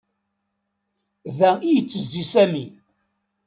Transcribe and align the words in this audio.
Da 1.37 1.49
i 1.67 1.69
yettezzi 1.75 2.23
Sami. 2.31 2.65